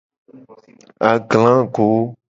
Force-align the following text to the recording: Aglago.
Aglago. 1.09 1.87